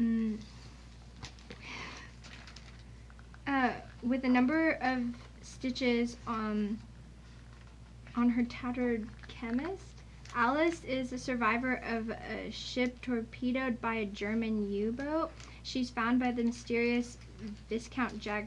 Mm, 0.00 0.38
uh, 3.46 3.70
with 4.02 4.24
a 4.24 4.28
number 4.28 4.72
of 4.82 5.02
stitches 5.42 6.16
on 6.26 6.78
on 8.16 8.30
her 8.30 8.42
tattered 8.44 9.06
chemise. 9.28 9.92
Alice 10.34 10.82
is 10.84 11.12
a 11.12 11.18
survivor 11.18 11.80
of 11.86 12.10
a 12.10 12.50
ship 12.50 13.00
torpedoed 13.00 13.80
by 13.80 13.94
a 13.94 14.06
German 14.06 14.70
U-boat. 14.70 15.30
She's 15.62 15.90
found 15.90 16.20
by 16.20 16.32
the 16.32 16.44
mysterious 16.44 17.18
Viscount 17.68 18.18
Jack 18.18 18.46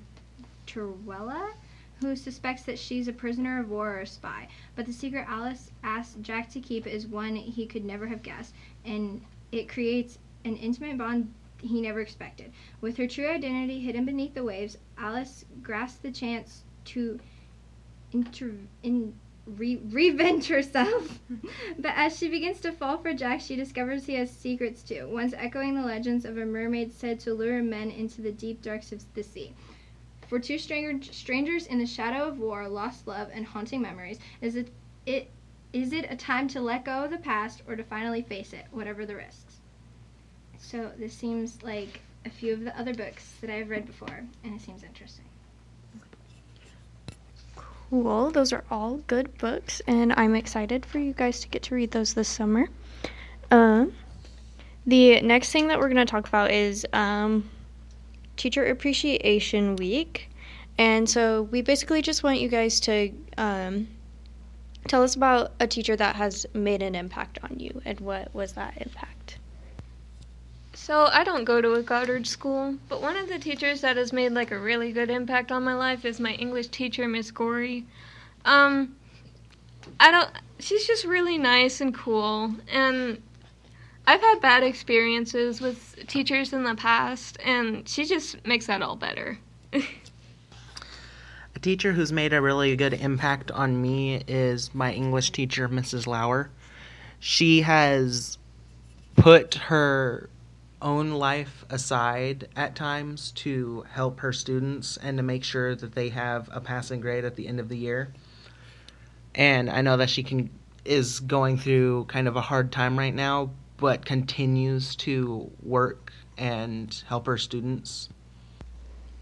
who 2.02 2.16
suspects 2.16 2.64
that 2.64 2.80
she's 2.80 3.08
a 3.08 3.14
prisoner 3.14 3.60
of 3.60 3.70
war 3.70 3.96
or 3.96 4.00
a 4.00 4.08
spy. 4.08 4.48
But 4.76 4.86
the 4.86 4.94
secret 4.94 5.26
Alice 5.28 5.72
asks 5.84 6.16
Jack 6.22 6.50
to 6.52 6.60
keep 6.60 6.88
is 6.88 7.08
one 7.08 7.36
he 7.36 7.66
could 7.66 7.84
never 7.86 8.08
have 8.08 8.24
guessed, 8.24 8.54
and 8.86 9.22
it 9.52 9.68
creates 9.68 10.18
an 10.46 10.56
intimate 10.56 10.98
bond 10.98 11.34
he 11.62 11.82
never 11.82 12.00
expected. 12.00 12.52
With 12.80 12.98
her 12.98 13.08
true 13.08 13.28
identity 13.28 13.82
hidden 13.82 14.06
beneath 14.06 14.34
the 14.34 14.44
waves, 14.44 14.78
Alice 14.98 15.46
grasps 15.62 16.00
the 16.00 16.12
chance 16.12 16.64
to 16.86 17.20
inter- 18.14 18.56
in, 18.82 19.14
re- 19.46 19.82
revenge 19.90 20.48
herself. 20.48 21.20
but 21.80 21.94
as 21.96 22.18
she 22.18 22.30
begins 22.30 22.62
to 22.62 22.72
fall 22.72 22.98
for 22.98 23.14
Jack, 23.14 23.42
she 23.42 23.56
discovers 23.56 24.06
he 24.06 24.14
has 24.14 24.32
secrets 24.32 24.84
too, 24.84 25.08
once 25.10 25.34
echoing 25.36 25.76
the 25.76 25.86
legends 25.86 26.26
of 26.26 26.38
a 26.38 26.46
mermaid 26.46 26.94
said 26.94 27.20
to 27.22 27.34
lure 27.34 27.62
men 27.62 27.92
into 27.92 28.22
the 28.22 28.32
deep 28.32 28.62
darks 28.62 28.92
of 28.92 29.04
the 29.14 29.24
sea. 29.24 29.54
For 30.30 30.38
two 30.38 30.60
stranger- 30.60 31.12
strangers 31.12 31.66
in 31.66 31.80
the 31.80 31.88
shadow 31.88 32.28
of 32.28 32.38
war, 32.38 32.68
lost 32.68 33.08
love, 33.08 33.30
and 33.34 33.44
haunting 33.44 33.82
memories, 33.82 34.20
is 34.42 34.56
it, 34.56 34.72
it 35.08 35.32
is 35.74 35.92
it 35.92 36.06
a 36.08 36.16
time 36.16 36.48
to 36.50 36.62
let 36.62 36.86
go 36.86 37.04
of 37.04 37.10
the 37.10 37.18
past 37.18 37.64
or 37.68 37.76
to 37.76 37.84
finally 37.84 38.22
face 38.22 38.54
it, 38.54 38.66
whatever 38.70 39.08
the 39.08 39.16
risks? 39.16 39.58
So 40.60 40.92
this 41.00 41.16
seems 41.16 41.64
like 41.64 42.02
a 42.26 42.30
few 42.30 42.54
of 42.54 42.64
the 42.64 42.80
other 42.80 42.94
books 42.94 43.34
that 43.42 43.50
I've 43.50 43.72
read 43.72 43.88
before, 43.88 44.24
and 44.44 44.54
it 44.54 44.62
seems 44.62 44.84
interesting. 44.84 45.26
Cool. 47.90 48.30
Those 48.30 48.54
are 48.54 48.64
all 48.70 48.98
good 49.08 49.36
books, 49.40 49.82
and 49.88 50.14
I'm 50.14 50.36
excited 50.36 50.86
for 50.86 51.00
you 51.00 51.14
guys 51.14 51.40
to 51.40 51.48
get 51.48 51.64
to 51.64 51.76
read 51.76 51.90
those 51.90 52.14
this 52.14 52.28
summer. 52.28 52.68
Um, 53.50 53.94
the 54.86 55.22
next 55.22 55.52
thing 55.52 55.70
that 55.70 55.80
we're 55.80 55.90
going 55.90 56.06
to 56.06 56.12
talk 56.12 56.28
about 56.28 56.52
is 56.52 56.86
um, 56.94 57.50
Teacher 58.40 58.66
Appreciation 58.66 59.76
Week. 59.76 60.30
And 60.78 61.10
so 61.10 61.44
we 61.44 61.62
basically 61.62 62.02
just 62.02 62.24
want 62.24 62.40
you 62.40 62.48
guys 62.48 62.80
to 62.82 63.12
um, 63.38 63.90
tell 64.88 65.04
us 65.04 65.14
about 65.16 65.52
a 65.60 65.68
teacher 65.68 65.98
that 65.98 66.16
has 66.16 66.46
made 66.54 66.82
an 66.82 66.96
impact 66.96 67.38
on 67.44 67.60
you 67.60 67.82
and 67.84 68.00
what 68.00 68.34
was 68.34 68.54
that 68.54 68.78
impact? 68.78 69.40
So 70.74 71.10
I 71.12 71.26
don't 71.26 71.44
go 71.44 71.60
to 71.60 71.74
a 71.74 71.84
Goddard 71.84 72.26
school, 72.26 72.78
but 72.88 73.02
one 73.02 73.18
of 73.18 73.28
the 73.28 73.38
teachers 73.38 73.82
that 73.82 73.98
has 73.98 74.14
made 74.14 74.32
like 74.32 74.52
a 74.52 74.58
really 74.58 74.94
good 74.94 75.10
impact 75.10 75.52
on 75.52 75.66
my 75.66 75.74
life 75.74 76.06
is 76.06 76.22
my 76.22 76.32
English 76.32 76.70
teacher, 76.70 77.10
Miss 77.10 77.32
Gorey. 77.32 77.86
Um, 78.46 78.96
I 80.00 80.12
don't. 80.12 80.30
She's 80.60 80.88
just 80.88 81.04
really 81.04 81.38
nice 81.38 81.82
and 81.82 81.94
cool, 81.94 82.56
and 82.72 83.22
I've 84.10 84.22
had 84.22 84.42
bad 84.42 84.64
experiences 84.64 85.62
with 85.62 86.08
teachers 86.08 86.52
in 86.52 86.64
the 86.64 86.74
past, 86.74 87.38
and 87.46 87.88
she 87.88 88.06
just 88.06 88.44
makes 88.44 88.66
that 88.66 88.82
all 88.82 88.96
better. 88.96 89.38
A 89.72 89.84
teacher 91.62 91.94
who's 91.94 92.12
made 92.12 92.34
a 92.34 92.42
really 92.42 92.76
good 92.76 92.96
impact 92.96 93.52
on 93.52 93.80
me 93.80 94.24
is 94.28 94.74
my 94.74 94.92
English 94.92 95.30
teacher, 95.30 95.70
Mrs. 95.70 96.08
Lauer. 96.08 96.50
She 97.20 97.62
has 97.62 98.40
put 99.16 99.54
her 99.54 100.32
own 100.82 101.12
life 101.12 101.64
aside 101.70 102.48
at 102.56 102.74
times 102.74 103.30
to 103.34 103.86
help 103.92 104.22
her 104.22 104.34
students 104.34 104.98
and 104.98 105.18
to 105.18 105.24
make 105.24 105.44
sure 105.44 105.76
that 105.76 105.94
they 105.94 106.10
have 106.10 106.50
a 106.52 106.60
passing 106.60 107.00
grade 107.00 107.26
at 107.26 107.36
the 107.36 107.48
end 107.48 107.60
of 107.60 107.70
the 107.70 107.78
year. 107.78 108.12
And 109.36 109.70
I 109.70 109.82
know 109.82 109.98
that 109.98 110.10
she 110.10 110.24
can 110.24 110.50
is 110.84 111.20
going 111.20 111.60
through 111.60 112.06
kind 112.06 112.28
of 112.28 112.36
a 112.36 112.42
hard 112.42 112.72
time 112.72 112.98
right 112.98 113.14
now, 113.14 113.52
but 113.80 114.06
continues 114.06 114.96
to 114.98 115.52
work 115.64 116.12
and 116.38 117.04
help 117.08 117.26
her 117.26 117.38
students. 117.38 118.10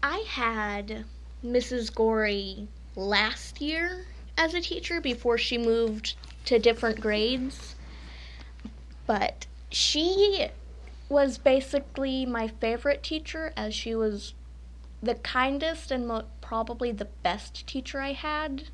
I 0.02 0.24
had 0.28 1.04
Mrs. 1.44 1.94
Gorey 1.94 2.68
last 2.96 3.60
year 3.60 4.06
as 4.36 4.54
a 4.54 4.60
teacher 4.60 5.00
before 5.00 5.38
she 5.38 5.58
moved 5.58 6.14
to 6.44 6.58
different 6.58 7.00
grades. 7.00 7.74
But 9.06 9.46
she 9.70 10.48
was 11.08 11.38
basically 11.38 12.26
my 12.26 12.48
favorite 12.48 13.02
teacher 13.02 13.52
as 13.56 13.74
she 13.74 13.94
was 13.94 14.34
the 15.02 15.14
kindest 15.14 15.90
and 15.90 16.06
mo- 16.06 16.24
probably 16.40 16.92
the 16.92 17.06
best 17.22 17.66
teacher 17.66 18.00
I 18.00 18.12
had. 18.12 18.64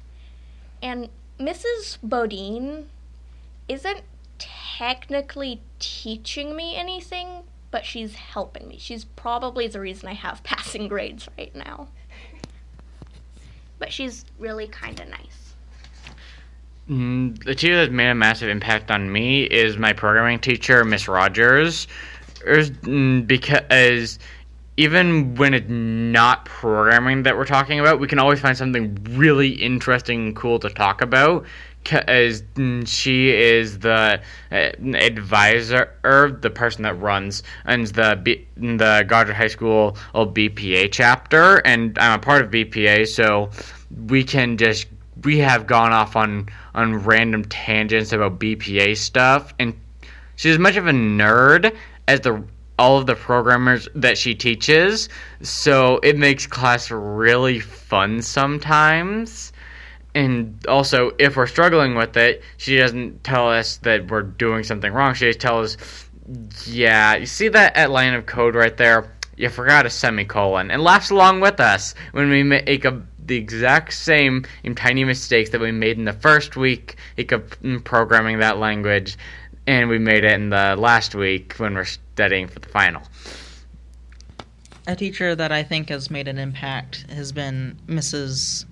And 0.82 1.08
Mrs. 1.38 1.98
Bodine 2.02 2.88
isn't 3.68 4.02
technically 4.78 5.60
teaching 5.78 6.56
me 6.56 6.74
anything, 6.74 7.44
but 7.70 7.84
she's 7.84 8.14
helping 8.14 8.66
me. 8.66 8.76
She's 8.78 9.04
probably 9.04 9.68
the 9.68 9.80
reason 9.80 10.08
I 10.08 10.14
have 10.14 10.42
passing 10.44 10.88
grades 10.88 11.28
right 11.38 11.54
now. 11.54 11.88
But 13.78 13.92
she's 13.92 14.24
really 14.38 14.66
kind 14.66 14.98
of 15.00 15.08
nice. 15.08 15.54
Mm, 16.88 17.42
the 17.44 17.54
teacher 17.54 17.76
that's 17.76 17.92
made 17.92 18.10
a 18.10 18.14
massive 18.14 18.48
impact 18.48 18.90
on 18.90 19.10
me 19.10 19.44
is 19.44 19.78
my 19.78 19.92
programming 19.92 20.38
teacher, 20.38 20.84
Miss 20.84 21.08
Rogers. 21.08 21.86
Mm, 22.44 23.26
Because 23.26 24.18
even 24.76 25.34
when 25.36 25.54
it's 25.54 25.68
not 25.68 26.44
programming 26.46 27.22
that 27.22 27.36
we're 27.36 27.44
talking 27.46 27.78
about, 27.78 28.00
we 28.00 28.08
can 28.08 28.18
always 28.18 28.40
find 28.40 28.56
something 28.56 28.98
really 29.10 29.50
interesting 29.50 30.26
and 30.26 30.36
cool 30.36 30.58
to 30.58 30.68
talk 30.68 31.00
about. 31.00 31.46
Because 31.84 32.42
mm, 32.54 32.88
she 32.88 33.28
is 33.30 33.78
the 33.80 34.20
uh, 34.50 34.54
advisor, 34.54 35.92
or 36.02 36.30
the 36.30 36.48
person 36.50 36.82
that 36.82 36.94
runs 36.94 37.42
and 37.66 37.86
the 37.88 38.18
B, 38.22 38.46
mm, 38.58 38.78
the 38.78 39.04
Goddard 39.06 39.34
High 39.34 39.48
School 39.48 39.96
BPA 40.14 40.90
chapter, 40.90 41.58
and 41.58 41.98
I'm 41.98 42.18
a 42.18 42.22
part 42.22 42.42
of 42.42 42.50
BPA, 42.50 43.06
so 43.06 43.50
we 44.08 44.24
can 44.24 44.56
just 44.56 44.86
we 45.24 45.38
have 45.38 45.66
gone 45.66 45.92
off 45.92 46.16
on 46.16 46.48
on 46.74 47.02
random 47.04 47.44
tangents 47.44 48.12
about 48.12 48.38
BPA 48.38 48.96
stuff, 48.96 49.52
and 49.58 49.78
she's 50.36 50.52
as 50.54 50.58
much 50.58 50.76
of 50.76 50.86
a 50.86 50.92
nerd 50.92 51.76
as 52.08 52.20
the 52.20 52.42
all 52.78 52.98
of 52.98 53.06
the 53.06 53.14
programmers 53.14 53.88
that 53.94 54.18
she 54.18 54.34
teaches, 54.34 55.08
so 55.42 55.98
it 56.02 56.18
makes 56.18 56.46
class 56.46 56.90
really 56.90 57.60
fun 57.60 58.20
sometimes. 58.20 59.52
And 60.14 60.64
also, 60.68 61.12
if 61.18 61.36
we're 61.36 61.46
struggling 61.46 61.96
with 61.96 62.16
it, 62.16 62.42
she 62.56 62.76
doesn't 62.76 63.24
tell 63.24 63.50
us 63.50 63.78
that 63.78 64.10
we're 64.10 64.22
doing 64.22 64.62
something 64.62 64.92
wrong. 64.92 65.14
She 65.14 65.26
just 65.26 65.40
tells 65.40 65.76
us, 65.76 66.08
"Yeah, 66.66 67.16
you 67.16 67.26
see 67.26 67.48
that 67.48 67.76
at 67.76 67.90
line 67.90 68.14
of 68.14 68.26
code 68.26 68.54
right 68.54 68.76
there? 68.76 69.12
You 69.36 69.48
forgot 69.48 69.86
a 69.86 69.90
semicolon," 69.90 70.70
and 70.70 70.82
laughs 70.82 71.10
along 71.10 71.40
with 71.40 71.58
us 71.58 71.94
when 72.12 72.30
we 72.30 72.44
make 72.44 72.84
a 72.84 73.02
the 73.26 73.36
exact 73.36 73.94
same 73.94 74.44
tiny 74.76 75.02
mistakes 75.02 75.50
that 75.50 75.60
we 75.60 75.72
made 75.72 75.98
in 75.98 76.04
the 76.04 76.12
first 76.12 76.56
week 76.56 76.96
of 77.32 77.56
programming 77.82 78.38
that 78.38 78.58
language, 78.58 79.16
and 79.66 79.88
we 79.88 79.98
made 79.98 80.24
it 80.24 80.32
in 80.32 80.50
the 80.50 80.76
last 80.76 81.14
week 81.14 81.54
when 81.56 81.74
we're 81.74 81.84
studying 81.84 82.46
for 82.46 82.58
the 82.60 82.68
final. 82.68 83.02
A 84.86 84.94
teacher 84.94 85.34
that 85.34 85.50
I 85.50 85.62
think 85.62 85.88
has 85.88 86.10
made 86.10 86.28
an 86.28 86.38
impact 86.38 87.06
has 87.10 87.32
been 87.32 87.78
Mrs. 87.88 88.66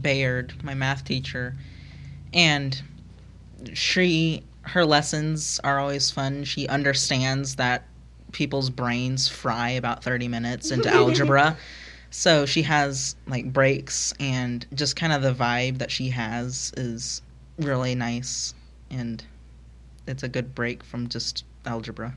Bayard, 0.00 0.54
my 0.62 0.74
math 0.74 1.04
teacher. 1.04 1.54
And 2.32 2.80
she 3.72 4.42
her 4.62 4.84
lessons 4.84 5.60
are 5.62 5.78
always 5.78 6.10
fun. 6.10 6.44
She 6.44 6.66
understands 6.68 7.56
that 7.56 7.84
people's 8.32 8.70
brains 8.70 9.28
fry 9.28 9.70
about 9.70 10.02
30 10.02 10.28
minutes 10.28 10.70
into 10.70 10.88
algebra. 10.92 11.56
So 12.10 12.46
she 12.46 12.62
has 12.62 13.16
like 13.26 13.52
breaks 13.52 14.14
and 14.20 14.66
just 14.74 14.96
kind 14.96 15.12
of 15.12 15.22
the 15.22 15.34
vibe 15.34 15.78
that 15.78 15.90
she 15.90 16.08
has 16.10 16.72
is 16.76 17.22
really 17.58 17.94
nice 17.94 18.54
and 18.90 19.22
it's 20.06 20.22
a 20.22 20.28
good 20.28 20.54
break 20.54 20.82
from 20.82 21.08
just 21.08 21.44
algebra. 21.66 22.16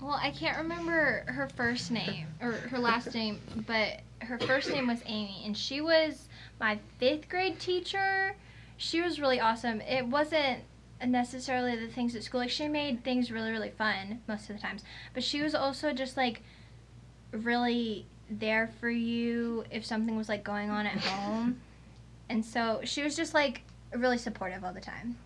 Well, 0.00 0.18
I 0.20 0.30
can't 0.30 0.56
remember 0.58 1.24
her 1.26 1.48
first 1.56 1.90
name 1.90 2.26
or 2.40 2.52
her 2.52 2.78
last 2.78 3.14
name, 3.14 3.40
but 3.66 4.00
her 4.24 4.38
first 4.38 4.70
name 4.70 4.88
was 4.88 5.00
Amy, 5.06 5.42
and 5.44 5.56
she 5.56 5.80
was 5.80 6.28
my 6.60 6.78
fifth 6.98 7.28
grade 7.28 7.58
teacher. 7.58 8.34
She 8.76 9.00
was 9.00 9.20
really 9.20 9.40
awesome. 9.40 9.80
It 9.82 10.06
wasn't 10.06 10.60
necessarily 11.04 11.76
the 11.76 11.88
things 11.88 12.14
at 12.14 12.22
school. 12.22 12.40
Like 12.40 12.50
she 12.50 12.68
made 12.68 13.04
things 13.04 13.30
really, 13.30 13.50
really 13.50 13.70
fun 13.70 14.20
most 14.26 14.48
of 14.50 14.56
the 14.56 14.62
times, 14.62 14.84
but 15.12 15.22
she 15.22 15.42
was 15.42 15.54
also 15.54 15.92
just 15.92 16.16
like 16.16 16.42
really 17.32 18.06
there 18.30 18.70
for 18.80 18.90
you 18.90 19.64
if 19.70 19.84
something 19.84 20.16
was 20.16 20.28
like 20.28 20.44
going 20.44 20.70
on 20.70 20.86
at 20.86 20.98
home. 20.98 21.60
And 22.30 22.42
so 22.42 22.80
she 22.84 23.02
was 23.02 23.14
just 23.16 23.34
like 23.34 23.60
really 23.94 24.16
supportive 24.16 24.64
all 24.64 24.72
the 24.72 24.80
time. 24.80 25.16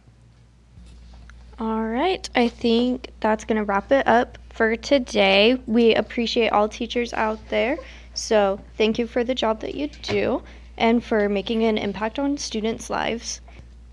All 1.60 1.84
right, 1.84 2.28
I 2.34 2.48
think 2.48 3.10
that's 3.20 3.44
going 3.44 3.56
to 3.56 3.64
wrap 3.64 3.92
it 3.92 4.06
up 4.06 4.36
for 4.50 4.76
today. 4.76 5.60
We 5.66 5.94
appreciate 5.94 6.50
all 6.50 6.68
teachers 6.68 7.12
out 7.12 7.38
there. 7.50 7.78
So, 8.18 8.60
thank 8.76 8.98
you 8.98 9.06
for 9.06 9.22
the 9.22 9.34
job 9.34 9.60
that 9.60 9.76
you 9.76 9.88
do 10.02 10.42
and 10.76 11.02
for 11.02 11.28
making 11.28 11.64
an 11.64 11.78
impact 11.78 12.18
on 12.18 12.36
students' 12.36 12.90
lives. 12.90 13.40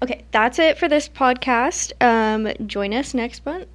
Okay, 0.02 0.24
that's 0.32 0.60
it 0.60 0.78
for 0.78 0.90
this 0.90 1.08
podcast. 1.08 1.94
Um, 2.02 2.52
join 2.68 2.94
us 2.94 3.14
next 3.14 3.46
month 3.46 3.68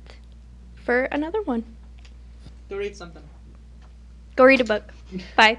for 0.75 1.05
another 1.05 1.41
one. 1.43 1.65
Go 2.69 2.77
read 2.77 2.97
something. 2.97 3.23
Go 4.37 4.45
read 4.45 4.61
a 4.61 4.65
book. 4.65 4.93
Bye. 5.37 5.59